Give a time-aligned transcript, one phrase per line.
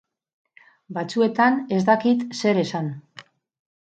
[0.97, 2.93] Batzuetan ez dakit zer esan.